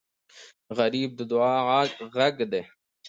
[0.77, 1.55] غریب د دعا
[2.15, 2.63] غږ دی